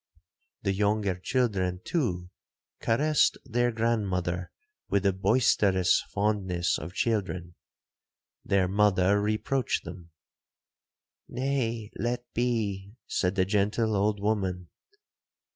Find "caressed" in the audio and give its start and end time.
2.81-3.37